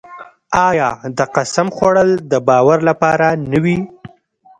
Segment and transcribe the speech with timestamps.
[0.67, 3.77] آیا د قسم خوړل د باور لپاره نه وي؟